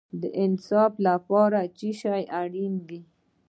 د 0.21 0.23
انصاف 0.43 0.93
لپاره 1.07 1.59
څه 1.77 1.89
شی 2.01 2.23
اړین 2.41 2.73
دی؟ 2.87 3.01